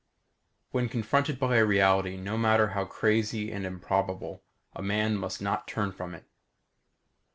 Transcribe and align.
When 0.71 0.89
confronted 0.89 1.37
by 1.37 1.57
a 1.57 1.63
reality 1.63 2.17
no 2.17 2.35
matter 2.35 2.69
how 2.69 2.85
crazy 2.85 3.51
and 3.51 3.67
improbable, 3.67 4.41
a 4.75 4.81
man 4.81 5.15
must 5.15 5.43
not 5.43 5.67
turn 5.67 5.91
from 5.91 6.15
it. 6.15 6.25